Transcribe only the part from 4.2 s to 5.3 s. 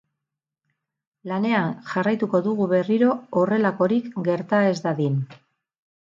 gerta ez dadin.